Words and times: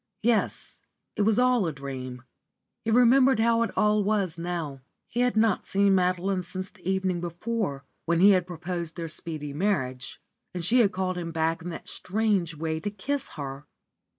Yes, 0.23 0.81
it 1.15 1.21
was 1.21 1.37
all 1.37 1.67
a 1.67 1.71
dream. 1.71 2.23
He 2.83 2.89
remembered 2.89 3.39
how 3.39 3.61
it 3.61 3.69
all 3.77 4.03
was 4.03 4.35
now. 4.35 4.81
He 5.07 5.19
had 5.19 5.37
not 5.37 5.67
seen 5.67 5.93
Madeline 5.93 6.41
since 6.41 6.71
the 6.71 6.89
evening 6.89 7.21
before, 7.21 7.85
when 8.07 8.19
he 8.19 8.31
had 8.31 8.47
proposed 8.47 8.95
their 8.97 9.07
speedy 9.07 9.53
marriage, 9.53 10.19
and 10.55 10.65
she 10.65 10.79
had 10.79 10.91
called 10.91 11.19
him 11.19 11.31
back 11.31 11.61
in 11.61 11.69
that 11.69 11.87
strange 11.87 12.55
way 12.55 12.79
to 12.79 12.89
kiss 12.89 13.27
her. 13.37 13.67